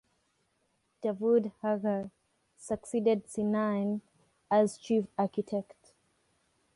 [1.03, 2.09] Davud Agha
[2.57, 4.01] succeeded Sinan
[4.49, 5.93] as chief architect.